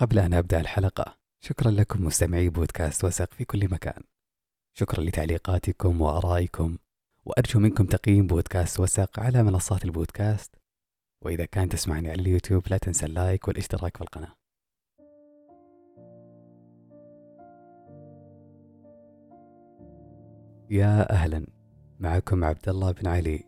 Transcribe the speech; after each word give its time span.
قبل 0.00 0.18
أن 0.18 0.34
أبدأ 0.34 0.60
الحلقة 0.60 1.16
شكرا 1.40 1.70
لكم 1.70 2.04
مستمعي 2.04 2.48
بودكاست 2.48 3.04
وسق 3.04 3.32
في 3.32 3.44
كل 3.44 3.70
مكان. 3.70 4.02
شكرا 4.78 5.04
لتعليقاتكم 5.04 6.00
وآرائكم 6.00 6.78
وأرجو 7.24 7.60
منكم 7.60 7.84
تقييم 7.84 8.26
بودكاست 8.26 8.80
وسق 8.80 9.20
على 9.20 9.42
منصات 9.42 9.84
البودكاست. 9.84 10.54
وإذا 11.24 11.44
كان 11.44 11.68
تسمعني 11.68 12.10
على 12.10 12.22
اليوتيوب 12.22 12.62
لا 12.70 12.78
تنسى 12.78 13.06
اللايك 13.06 13.48
والاشتراك 13.48 13.96
في 13.96 14.02
القناة. 14.02 14.34
يا 20.70 21.12
أهلا 21.12 21.46
معكم 21.98 22.44
عبد 22.44 22.68
الله 22.68 22.92
بن 22.92 23.06
علي 23.06 23.44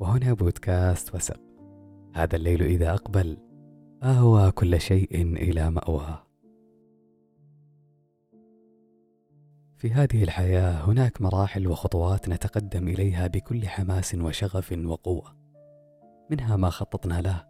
وهنا 0.00 0.32
بودكاست 0.32 1.14
وسق 1.14 1.40
هذا 2.14 2.36
الليل 2.36 2.62
إذا 2.62 2.94
أقبل. 2.94 3.45
أهوى 4.06 4.50
كل 4.50 4.80
شيء 4.80 5.22
إلى 5.22 5.70
مأواه 5.70 6.26
في 9.76 9.92
هذه 9.92 10.22
الحياة 10.22 10.84
هناك 10.84 11.22
مراحل 11.22 11.68
وخطوات 11.68 12.28
نتقدم 12.28 12.88
إليها 12.88 13.26
بكل 13.26 13.68
حماس 13.68 14.14
وشغف 14.14 14.72
وقوة. 14.84 15.36
منها 16.30 16.56
ما 16.56 16.70
خططنا 16.70 17.20
له 17.20 17.44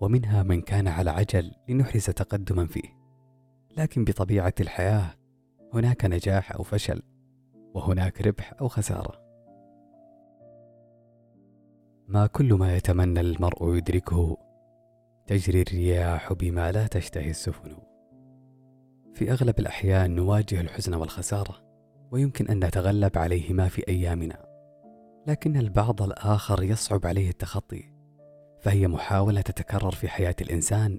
ومنها 0.00 0.42
من 0.42 0.60
كان 0.60 0.88
على 0.88 1.10
عجل 1.10 1.52
لنحرز 1.68 2.04
تقدما 2.04 2.66
فيه. 2.66 2.98
لكن 3.76 4.04
بطبيعة 4.04 4.54
الحياة 4.60 5.14
هناك 5.74 6.04
نجاح 6.04 6.52
أو 6.52 6.62
فشل 6.62 7.02
وهناك 7.74 8.26
ربح 8.26 8.54
أو 8.60 8.68
خسارة. 8.68 9.20
ما 12.08 12.26
كل 12.26 12.54
ما 12.54 12.76
يتمنى 12.76 13.20
المرء 13.20 13.76
يدركه 13.76 14.36
تجري 15.26 15.62
الرياح 15.62 16.32
بما 16.32 16.72
لا 16.72 16.86
تشتهي 16.86 17.30
السفن. 17.30 17.76
في 19.14 19.32
أغلب 19.32 19.58
الأحيان 19.58 20.14
نواجه 20.14 20.60
الحزن 20.60 20.94
والخسارة 20.94 21.64
ويمكن 22.10 22.48
أن 22.48 22.64
نتغلب 22.64 23.18
عليهما 23.18 23.68
في 23.68 23.88
أيامنا. 23.88 24.46
لكن 25.26 25.56
البعض 25.56 26.02
الآخر 26.02 26.62
يصعب 26.62 27.06
عليه 27.06 27.30
التخطي 27.30 27.82
فهي 28.60 28.88
محاولة 28.88 29.40
تتكرر 29.40 29.90
في 29.90 30.08
حياة 30.08 30.36
الإنسان 30.40 30.98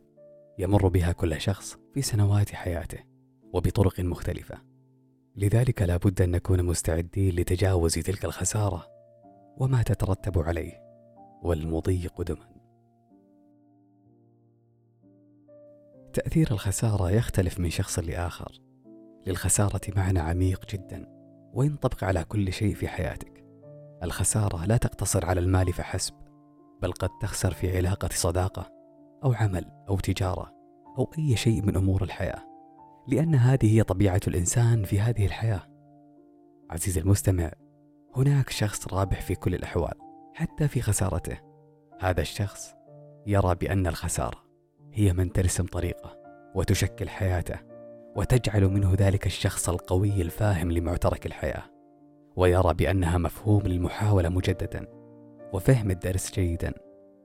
يمر 0.59 0.87
بها 0.87 1.11
كل 1.11 1.41
شخص 1.41 1.77
في 1.93 2.01
سنوات 2.01 2.49
حياته 2.49 2.99
وبطرق 3.53 3.99
مختلفة. 3.99 4.57
لذلك 5.35 5.81
لا 5.81 5.97
بد 5.97 6.21
أن 6.21 6.31
نكون 6.31 6.63
مستعدين 6.63 7.35
لتجاوز 7.35 7.93
تلك 7.93 8.25
الخسارة 8.25 8.87
وما 9.57 9.83
تترتب 9.83 10.39
عليه 10.39 10.81
والمضي 11.43 12.07
قدما. 12.07 12.54
تأثير 16.15 16.51
الخسارة 16.51 17.11
يختلف 17.11 17.59
من 17.59 17.69
شخص 17.69 17.99
لآخر. 17.99 18.61
للخسارة 19.27 19.81
معنى 19.95 20.19
عميق 20.19 20.65
جدا 20.69 21.05
وينطبق 21.53 22.03
على 22.03 22.23
كل 22.23 22.53
شيء 22.53 22.75
في 22.75 22.87
حياتك. 22.87 23.45
الخسارة 24.03 24.65
لا 24.65 24.77
تقتصر 24.77 25.25
على 25.25 25.39
المال 25.39 25.73
فحسب 25.73 26.13
بل 26.81 26.91
قد 26.91 27.09
تخسر 27.21 27.51
في 27.53 27.77
علاقة 27.77 28.09
صداقة 28.11 28.71
أو 29.23 29.33
عمل 29.33 29.71
أو 29.89 29.99
تجارة 29.99 30.51
أو 30.97 31.11
أي 31.19 31.35
شيء 31.35 31.61
من 31.61 31.75
أمور 31.75 32.03
الحياة. 32.03 32.43
لأن 33.07 33.35
هذه 33.35 33.77
هي 33.77 33.83
طبيعة 33.83 34.21
الإنسان 34.27 34.83
في 34.83 34.99
هذه 34.99 35.25
الحياة. 35.25 35.61
عزيزي 36.69 37.01
المستمع 37.01 37.51
هناك 38.15 38.49
شخص 38.49 38.93
رابح 38.93 39.21
في 39.21 39.35
كل 39.35 39.55
الأحوال 39.55 39.93
حتى 40.33 40.67
في 40.67 40.81
خسارته. 40.81 41.37
هذا 41.99 42.21
الشخص 42.21 42.73
يرى 43.27 43.55
بأن 43.55 43.87
الخسارة 43.87 44.44
هي 44.95 45.13
من 45.13 45.31
ترسم 45.31 45.65
طريقه 45.65 46.17
وتشكل 46.55 47.09
حياته 47.09 47.59
وتجعل 48.15 48.67
منه 48.67 48.93
ذلك 48.97 49.25
الشخص 49.25 49.69
القوي 49.69 50.21
الفاهم 50.21 50.71
لمعترك 50.71 51.25
الحياة 51.25 51.63
ويرى 52.35 52.73
بأنها 52.73 53.17
مفهوم 53.17 53.61
للمحاولة 53.61 54.29
مجددا 54.29 54.87
وفهم 55.53 55.91
الدرس 55.91 56.31
جيدا 56.31 56.73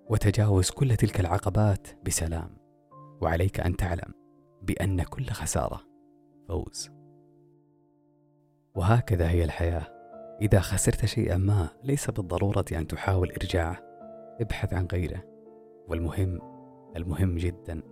وتجاوز 0.08 0.70
كل 0.70 0.96
تلك 0.96 1.20
العقبات 1.20 1.86
بسلام. 2.06 2.56
وعليك 3.20 3.60
أن 3.60 3.76
تعلم 3.76 4.14
بأن 4.62 5.02
كل 5.02 5.26
خسارة 5.26 5.80
فوز. 6.48 6.90
وهكذا 8.74 9.28
هي 9.28 9.44
الحياة. 9.44 9.86
إذا 10.42 10.60
خسرت 10.60 11.04
شيئا 11.04 11.36
ما 11.36 11.68
ليس 11.84 12.10
بالضرورة 12.10 12.64
أن 12.72 12.86
تحاول 12.86 13.30
إرجاعه 13.30 13.78
ابحث 14.40 14.74
عن 14.74 14.88
غيره. 14.92 15.24
والمهم 15.88 16.49
المهم 16.96 17.36
جدا 17.36 17.82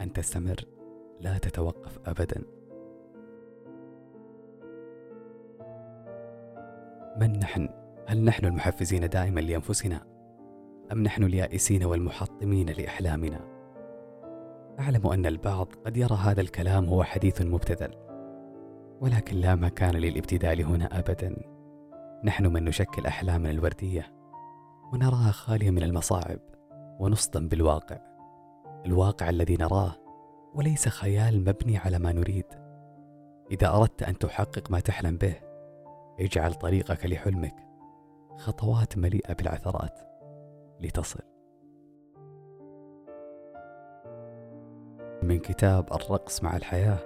أن 0.00 0.12
تستمر 0.12 0.56
لا 1.20 1.38
تتوقف 1.38 1.98
أبدا 2.06 2.42
من 7.20 7.38
نحن؟ 7.38 7.68
هل 8.06 8.24
نحن 8.24 8.46
المحفزين 8.46 9.08
دائما 9.08 9.40
لأنفسنا؟ 9.40 10.06
أم 10.92 11.02
نحن 11.02 11.24
اليائسين 11.24 11.84
والمحطمين 11.84 12.70
لأحلامنا؟ 12.70 13.40
أعلم 14.80 15.06
أن 15.06 15.26
البعض 15.26 15.68
قد 15.86 15.96
يرى 15.96 16.14
هذا 16.14 16.40
الكلام 16.40 16.84
هو 16.84 17.04
حديث 17.04 17.42
مبتذل 17.42 17.94
ولكن 19.00 19.36
لا 19.36 19.54
مكان 19.54 19.94
للابتذال 19.94 20.64
هنا 20.64 20.98
أبدا 20.98 21.36
نحن 22.24 22.46
من 22.46 22.64
نشكل 22.64 23.06
أحلامنا 23.06 23.50
الوردية 23.50 24.12
ونراها 24.92 25.30
خالية 25.30 25.70
من 25.70 25.82
المصاعب 25.82 26.38
ونصدم 27.00 27.48
بالواقع 27.48 28.15
الواقع 28.86 29.28
الذي 29.28 29.56
نراه 29.56 29.94
وليس 30.54 30.88
خيال 30.88 31.40
مبني 31.40 31.78
على 31.78 31.98
ما 31.98 32.12
نريد. 32.12 32.46
إذا 33.50 33.68
أردت 33.68 34.02
أن 34.02 34.18
تحقق 34.18 34.70
ما 34.70 34.80
تحلم 34.80 35.16
به 35.16 35.34
اجعل 36.20 36.54
طريقك 36.54 37.06
لحلمك 37.06 37.56
خطوات 38.36 38.98
مليئة 38.98 39.32
بالعثرات. 39.32 40.00
لتصل. 40.80 41.20
من 45.22 45.38
كتاب 45.38 45.92
الرقص 45.92 46.42
مع 46.42 46.56
الحياة 46.56 46.98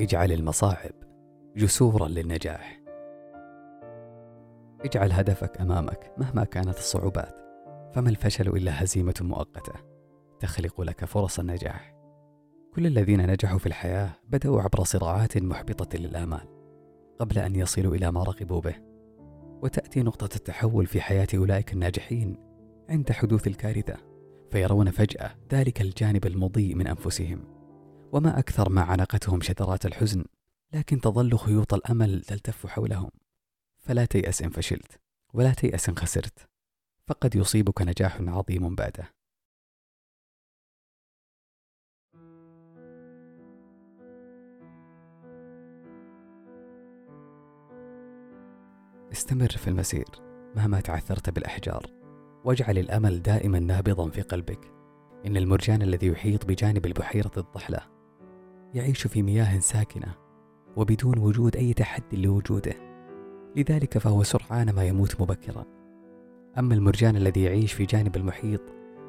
اجعل 0.00 0.32
المصاعب 0.32 0.92
جسورا 1.56 2.08
للنجاح. 2.08 2.80
اجعل 4.84 5.12
هدفك 5.12 5.60
أمامك 5.60 6.12
مهما 6.18 6.44
كانت 6.44 6.78
الصعوبات 6.78 7.40
فما 7.92 8.10
الفشل 8.10 8.48
إلا 8.48 8.82
هزيمة 8.82 9.14
مؤقتة. 9.20 9.95
تخلق 10.40 10.80
لك 10.80 11.04
فرص 11.04 11.38
النجاح. 11.38 11.96
كل 12.74 12.86
الذين 12.86 13.30
نجحوا 13.30 13.58
في 13.58 13.66
الحياة 13.66 14.10
بدأوا 14.28 14.62
عبر 14.62 14.84
صراعات 14.84 15.38
محبطة 15.38 15.98
للآمال 15.98 16.48
قبل 17.18 17.38
أن 17.38 17.56
يصلوا 17.56 17.94
إلى 17.94 18.12
ما 18.12 18.22
رغبوا 18.22 18.60
به. 18.60 18.74
وتأتي 19.62 20.02
نقطة 20.02 20.36
التحول 20.36 20.86
في 20.86 21.00
حياة 21.00 21.26
أولئك 21.34 21.72
الناجحين 21.72 22.36
عند 22.88 23.12
حدوث 23.12 23.46
الكارثة 23.46 23.96
فيرون 24.50 24.90
فجأة 24.90 25.34
ذلك 25.52 25.80
الجانب 25.80 26.26
المضيء 26.26 26.74
من 26.74 26.86
أنفسهم. 26.86 27.44
وما 28.12 28.38
أكثر 28.38 28.68
ما 28.68 28.82
عنقتهم 28.82 29.40
شذرات 29.40 29.86
الحزن 29.86 30.24
لكن 30.72 31.00
تظل 31.00 31.38
خيوط 31.38 31.74
الأمل 31.74 32.22
تلتف 32.22 32.66
حولهم. 32.66 33.10
فلا 33.78 34.04
تيأس 34.04 34.42
إن 34.42 34.50
فشلت 34.50 35.00
ولا 35.34 35.54
تيأس 35.54 35.88
إن 35.88 35.96
خسرت 35.96 36.48
فقد 37.06 37.36
يصيبك 37.36 37.82
نجاح 37.82 38.20
عظيم 38.20 38.74
بعده. 38.74 39.15
استمر 49.12 49.48
في 49.48 49.68
المسير 49.68 50.04
مهما 50.56 50.80
تعثرت 50.80 51.30
بالأحجار 51.30 51.86
واجعل 52.44 52.78
الأمل 52.78 53.22
دائما 53.22 53.58
نابضا 53.58 54.08
في 54.10 54.22
قلبك. 54.22 54.72
إن 55.26 55.36
المرجان 55.36 55.82
الذي 55.82 56.06
يحيط 56.06 56.46
بجانب 56.46 56.86
البحيرة 56.86 57.30
الضحلة 57.36 57.80
يعيش 58.74 59.06
في 59.06 59.22
مياه 59.22 59.58
ساكنة 59.58 60.14
وبدون 60.76 61.18
وجود 61.18 61.56
أي 61.56 61.72
تحدي 61.74 62.16
لوجوده. 62.16 62.74
لذلك 63.56 63.98
فهو 63.98 64.22
سرعان 64.22 64.70
ما 64.70 64.84
يموت 64.84 65.20
مبكرا. 65.20 65.64
أما 66.58 66.74
المرجان 66.74 67.16
الذي 67.16 67.42
يعيش 67.42 67.72
في 67.72 67.84
جانب 67.84 68.16
المحيط 68.16 68.60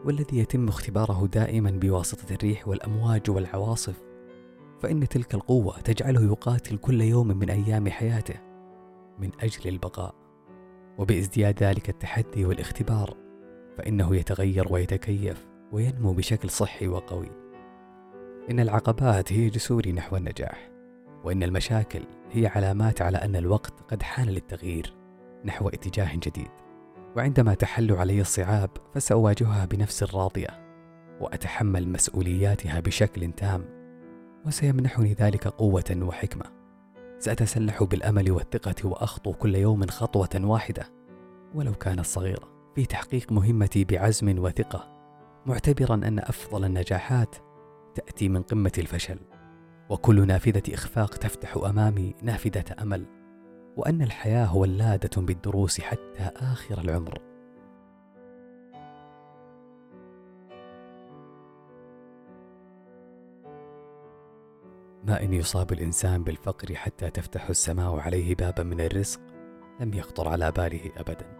والذي 0.05 0.37
يتم 0.37 0.67
اختباره 0.67 1.27
دائما 1.27 1.71
بواسطة 1.71 2.33
الريح 2.33 2.67
والأمواج 2.67 3.29
والعواصف 3.29 4.01
فإن 4.79 5.07
تلك 5.07 5.33
القوة 5.33 5.79
تجعله 5.79 6.23
يقاتل 6.23 6.77
كل 6.77 7.01
يوم 7.01 7.27
من 7.27 7.49
أيام 7.49 7.89
حياته. 7.89 8.46
من 9.19 9.31
أجل 9.39 9.69
البقاء 9.69 10.15
وبازدياد 10.97 11.63
ذلك 11.63 11.89
التحدي 11.89 12.45
والاختبار 12.45 13.17
فإنه 13.77 14.15
يتغير 14.15 14.73
ويتكيف 14.73 15.47
وينمو 15.71 16.13
بشكل 16.13 16.49
صحي 16.49 16.87
وقوي. 16.87 17.31
إن 18.51 18.59
العقبات 18.59 19.33
هي 19.33 19.49
جسور 19.49 19.89
نحو 19.89 20.17
النجاح 20.17 20.69
وإن 21.23 21.43
المشاكل 21.43 22.03
هي 22.31 22.47
علامات 22.47 23.01
على 23.01 23.17
أن 23.17 23.35
الوقت 23.35 23.73
قد 23.87 24.03
حان 24.03 24.27
للتغيير 24.27 24.93
نحو 25.45 25.69
اتجاه 25.69 26.15
جديد. 26.15 26.51
وعندما 27.15 27.53
تحل 27.53 27.91
علي 27.91 28.21
الصعاب 28.21 28.69
فسأواجهها 28.93 29.65
بنفس 29.65 30.15
راضيه 30.15 30.67
وأتحمل 31.21 31.87
مسؤولياتها 31.87 32.79
بشكل 32.79 33.31
تام 33.31 33.65
وسيمنحني 34.45 35.13
ذلك 35.13 35.47
قوة 35.47 35.97
وحكمة. 36.01 36.45
سأتسلح 37.19 37.83
بالأمل 37.83 38.31
والثقة 38.31 38.87
وأخطو 38.87 39.33
كل 39.33 39.55
يوم 39.55 39.87
خطوة 39.87 40.29
واحدة. 40.35 40.91
ولو 41.55 41.73
كانت 41.73 42.05
صغيرة 42.05 42.71
في 42.75 42.85
تحقيق 42.85 43.31
مهمتي 43.31 43.83
بعزم 43.83 44.39
وثقة. 44.39 44.87
معتبرا 45.45 45.95
أن 45.95 46.19
أفضل 46.19 46.65
النجاحات 46.65 47.35
تأتي 47.95 48.29
من 48.29 48.41
قمة 48.41 48.71
الفشل. 48.77 49.19
وكل 49.89 50.27
نافذة 50.27 50.73
إخفاق 50.73 51.15
تفتح 51.15 51.57
أمامي 51.57 52.15
نافذة 52.21 52.65
أمل. 52.81 53.05
وأن 53.77 54.01
الحياة 54.01 54.55
ولادة 54.55 55.21
بالدروس 55.21 55.81
حتى 55.81 56.31
آخر 56.35 56.81
العمر. 56.81 57.36
ما 65.07 65.23
إن 65.23 65.33
يصاب 65.33 65.71
الإنسان 65.71 66.23
بالفقر 66.23 66.75
حتى 66.75 67.09
تفتح 67.09 67.49
السماء 67.49 67.99
عليه 67.99 68.35
بابا 68.35 68.63
من 68.63 68.81
الرزق 68.81 69.19
لم 69.79 69.93
يخطر 69.93 70.27
على 70.27 70.51
باله 70.51 70.91
أبدا. 70.97 71.37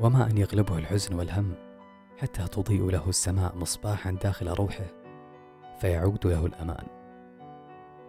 وما 0.00 0.30
أن 0.30 0.38
يغلبه 0.38 0.78
الحزن 0.78 1.14
والهم 1.14 1.54
حتى 2.18 2.48
تضيء 2.48 2.90
له 2.90 3.08
السماء 3.08 3.56
مصباحا 3.56 4.10
داخل 4.10 4.48
روحه 4.48 4.86
فيعود 5.80 6.26
له 6.26 6.46
الأمان. 6.46 6.86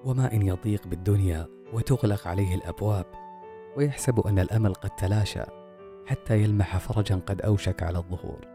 وما 0.03 0.33
إن 0.33 0.41
يضيق 0.41 0.87
بالدنيا 0.87 1.47
وتغلق 1.73 2.27
عليه 2.27 2.55
الأبواب 2.55 3.05
ويحسب 3.77 4.19
أن 4.19 4.39
الأمل 4.39 4.73
قد 4.73 4.89
تلاشى 4.89 5.43
حتى 6.07 6.41
يلمح 6.43 6.77
فرجا 6.77 7.15
قد 7.15 7.41
أوشك 7.41 7.83
على 7.83 7.97
الظهور. 7.97 8.47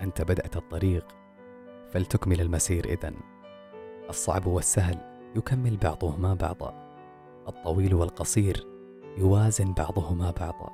أنت 0.00 0.22
بدأت 0.22 0.56
الطريق 0.56 1.06
فلتكمل 1.90 2.40
المسير 2.40 2.84
إذن. 2.84 3.14
الصعب 4.08 4.46
والسهل 4.46 4.98
يكمل 5.36 5.76
بعضهما 5.76 6.34
بعضا. 6.34 6.74
الطويل 7.48 7.94
والقصير 7.94 8.66
يوازن 9.18 9.72
بعضهما 9.72 10.30
بعضا. 10.30 10.70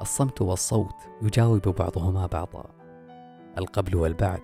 الصمت 0.00 0.42
والصوت 0.42 0.94
يجاوب 1.22 1.62
بعضهما 1.68 2.26
بعضا. 2.26 2.64
القبل 3.58 3.96
والبعد 3.96 4.42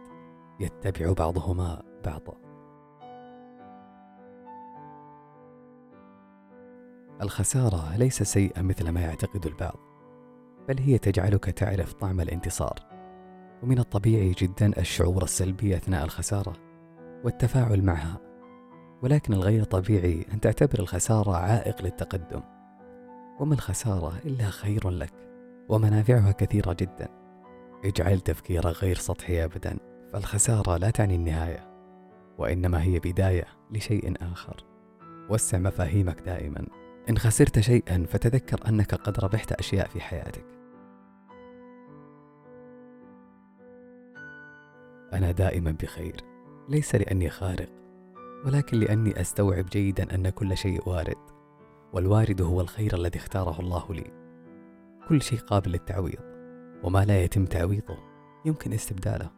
يتبع 0.61 1.13
بعضهما 1.13 1.83
بعضا. 2.05 2.35
الخسارة 7.23 7.97
ليس 7.97 8.23
سيئا 8.23 8.63
مثل 8.63 8.89
ما 8.89 9.01
يعتقد 9.01 9.47
البعض 9.47 9.77
بل 10.69 10.79
هي 10.79 10.99
تجعلك 10.99 11.45
تعرف 11.45 11.93
طعم 11.93 12.21
الانتصار. 12.21 12.92
ومن 13.63 13.79
الطبيعي 13.79 14.33
جدا 14.39 14.79
الشعور 14.79 15.23
السلبي 15.23 15.77
أثناء 15.77 16.05
الخسارة 16.05 16.53
والتفاعل 17.25 17.83
معها 17.83 18.21
ولكن 19.03 19.33
الغير 19.33 19.65
طبيعي 19.65 20.27
أن 20.33 20.41
تعتبر 20.41 20.79
الخسارة 20.79 21.37
عائق 21.37 21.83
للتقدم. 21.83 22.41
وما 23.41 23.55
الخسارة 23.55 24.13
إلا 24.25 24.45
خير 24.45 24.91
لك 24.91 25.13
ومنافعها 25.69 26.33
كثيرة 26.33 26.77
جدا. 26.81 27.09
اجعل 27.85 28.21
تفكيرك 28.21 28.77
غير 28.83 28.97
سطحي 28.97 29.45
ابدا 29.45 29.79
فالخسارة 30.13 30.77
لا 30.77 30.91
تعني 30.91 31.15
النهاية 31.15 31.69
وإنما 32.39 32.83
هي 32.83 32.99
بداية 32.99 33.47
لشيء 33.71 34.15
آخر. 34.21 34.65
وسع 35.31 35.59
مفاهيمك 35.59 36.21
دائما. 36.21 36.67
إن 37.09 37.19
خسرت 37.19 37.61
شيئا 37.61 38.07
فتذكر 38.09 38.69
أنك 38.69 38.95
قد 38.95 39.21
ربحت 39.21 39.53
أشياء 39.53 39.89
في 39.89 40.01
حياتك. 40.01 40.62
أنا 45.13 45.31
دائما 45.31 45.71
بخير. 45.83 46.17
ليس 46.69 46.95
لأني 46.95 47.31
خارق 47.31 47.69
ولكن 48.47 48.81
لأني 48.81 49.21
أستوعب 49.21 49.67
جيدا 49.67 50.15
أن 50.15 50.29
كل 50.29 50.57
شيء 50.57 50.89
وارد 50.89 51.19
والوارد 51.93 52.43
هو 52.43 52.61
الخير 52.61 52.95
الذي 52.95 53.19
اختاره 53.19 53.61
الله 53.61 53.95
لي. 53.95 54.11
كل 55.09 55.23
شيء 55.23 55.39
قابل 55.39 55.71
للتعويض 55.71 56.21
وما 56.85 57.05
لا 57.05 57.23
يتم 57.23 57.45
تعويضه 57.45 57.97
يمكن 58.45 58.73
استبداله 58.73 59.31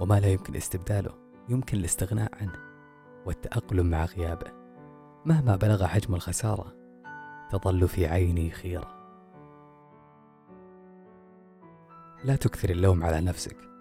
وما 0.00 0.20
لا 0.20 0.28
يمكن 0.28 0.56
استبداله 0.56 1.10
يمكن 1.48 1.78
الاستغناء 1.78 2.30
عنه 2.40 2.58
والتأقلم 3.26 3.90
مع 3.90 4.04
غيابه. 4.04 4.52
مهما 5.24 5.56
بلغ 5.56 5.86
حجم 5.86 6.14
الخسارة 6.14 6.74
تظل 7.50 7.88
في 7.88 8.06
عيني 8.06 8.50
خيرة. 8.50 8.94
لا 12.24 12.36
تكثر 12.36 12.70
اللوم 12.70 13.04
على 13.04 13.20
نفسك. 13.20 13.73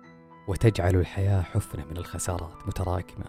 وتجعل 0.48 0.96
الحياة 0.96 1.42
حفنة 1.42 1.86
من 1.86 1.98
الخسارات 1.98 2.68
متراكمة. 2.68 3.26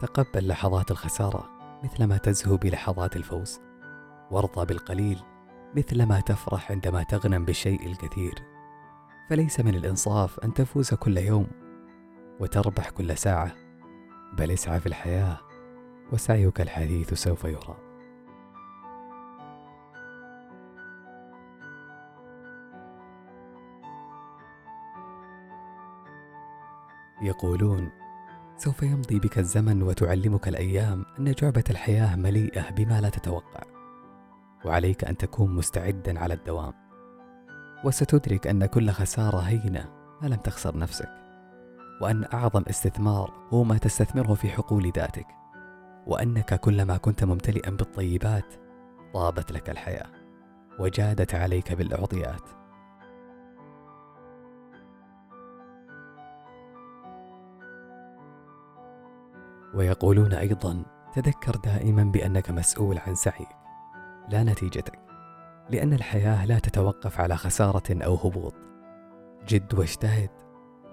تقبل 0.00 0.48
لحظات 0.48 0.90
الخسارة 0.90 1.50
مثلما 1.84 2.16
تزهو 2.16 2.56
بلحظات 2.56 3.16
الفوز. 3.16 3.60
وارضى 4.30 4.66
بالقليل 4.66 5.22
مثلما 5.76 6.20
تفرح 6.20 6.72
عندما 6.72 7.02
تغنم 7.02 7.44
بالشيء 7.44 7.86
الكثير. 7.86 8.34
فليس 9.30 9.60
من 9.60 9.74
الإنصاف 9.74 10.40
أن 10.40 10.54
تفوز 10.54 10.94
كل 10.94 11.18
يوم 11.18 11.46
وتربح 12.40 12.90
كل 12.90 13.18
ساعة 13.18 13.52
بل 14.32 14.50
اسعى 14.50 14.80
في 14.80 14.86
الحياة 14.86 15.38
وسعيك 16.12 16.60
الحديث 16.60 17.14
سوف 17.14 17.44
يرى. 17.44 17.91
يقولون 27.22 27.90
سوف 28.56 28.82
يمضي 28.82 29.18
بك 29.18 29.38
الزمن 29.38 29.82
وتعلمك 29.82 30.48
الأيام 30.48 31.04
أن 31.18 31.32
جعبة 31.32 31.64
الحياة 31.70 32.16
مليئة 32.16 32.70
بما 32.70 33.00
لا 33.00 33.08
تتوقع 33.08 33.62
وعليك 34.64 35.04
أن 35.04 35.16
تكون 35.16 35.54
مستعدا 35.54 36.20
على 36.20 36.34
الدوام 36.34 36.72
وستدرك 37.84 38.46
أن 38.46 38.66
كل 38.66 38.90
خسارة 38.90 39.38
هينة 39.38 39.88
ما 40.22 40.28
لم 40.28 40.36
تخسر 40.36 40.78
نفسك 40.78 41.08
وأن 42.00 42.24
أعظم 42.34 42.62
استثمار 42.70 43.32
هو 43.52 43.64
ما 43.64 43.78
تستثمره 43.78 44.34
في 44.34 44.48
حقول 44.48 44.92
ذاتك 44.96 45.26
وأنك 46.06 46.60
كلما 46.60 46.96
كنت 46.96 47.24
ممتلئا 47.24 47.70
بالطيبات 47.70 48.54
طابت 49.14 49.52
لك 49.52 49.70
الحياة 49.70 50.10
وجادت 50.78 51.34
عليك 51.34 51.72
بالاعطيات 51.72 52.61
ويقولون 59.74 60.32
أيضا 60.32 60.82
تذكر 61.14 61.56
دائما 61.56 62.04
بأنك 62.04 62.50
مسؤول 62.50 62.98
عن 62.98 63.14
سعيك. 63.14 63.48
لا 64.28 64.42
نتيجتك. 64.42 64.98
لأن 65.70 65.92
الحياة 65.92 66.46
لا 66.46 66.58
تتوقف 66.58 67.20
على 67.20 67.36
خسارة 67.36 68.04
أو 68.04 68.14
هبوط. 68.14 68.54
جد 69.48 69.74
واجتهد 69.74 70.30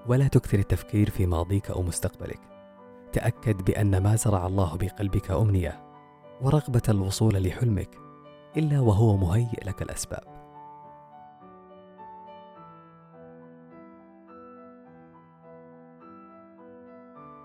ولا 0.08 0.28
تكثر 0.28 0.60
التفكير 0.60 1.10
في 1.10 1.26
ماضيك 1.26 1.72
أو 1.72 1.82
مستقبلك. 1.82 2.40
تأكد 3.14 3.66
بأن 3.66 4.04
ما 4.04 4.16
زرع 4.16 4.48
الله 4.48 4.78
بقلبك 4.78 5.32
أمنية 5.32 5.82
ورغبة 6.42 6.82
الوصول 6.90 7.44
لحلمك 7.44 7.98
إلا 8.58 8.80
وهو 8.80 9.18
مهيئ 9.18 9.66
لك 9.66 9.82
الأسباب. 9.82 10.39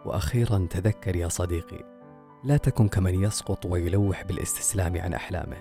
وأخيرا 0.05 0.67
تذكر 0.71 1.17
يا 1.17 1.29
صديقي 1.29 1.85
لا 2.45 2.57
تكن 2.57 2.89
كمن 2.89 3.23
يسقط 3.23 3.67
ويلوح 3.67 4.23
بالاستسلام 4.23 4.97
عن 4.97 5.15
أحلامه. 5.15 5.57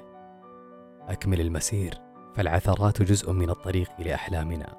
أكمل 1.07 1.41
المسير 1.41 1.93
فالعثرات 2.35 3.01
جزء 3.01 3.31
من 3.31 3.49
الطريق 3.49 3.89
لأحلامنا 3.99 4.75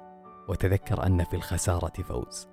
وتذكر 0.47 1.05
أن 1.05 1.23
في 1.23 1.35
الخسارة 1.35 2.03
فوز. 2.03 2.47